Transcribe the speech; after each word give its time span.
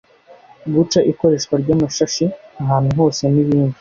guca 0.73 0.99
ikoreshwa 1.11 1.53
ry’amashashi 1.63 2.25
ahantu 2.61 2.91
hose 2.99 3.21
n’ibindi 3.33 3.69